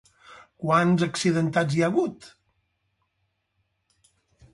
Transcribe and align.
Quants 0.61 1.03
accidentats 1.07 1.75
hi 1.77 1.83
ha 1.83 1.89
hagut? 1.93 2.25